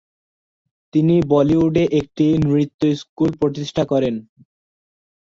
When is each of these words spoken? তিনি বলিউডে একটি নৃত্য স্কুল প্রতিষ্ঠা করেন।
তিনি 0.93 1.15
বলিউডে 1.31 1.83
একটি 1.99 2.25
নৃত্য 2.45 2.81
স্কুল 3.01 3.29
প্রতিষ্ঠা 3.39 3.83
করেন। 3.91 4.15